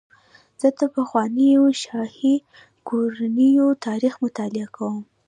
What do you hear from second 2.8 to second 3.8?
کورنیو